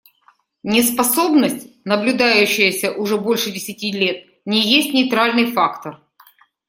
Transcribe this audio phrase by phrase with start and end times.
[0.63, 6.01] Неспособность, наблюдающаяся уже больше десяти лет, не есть нейтральный фактор.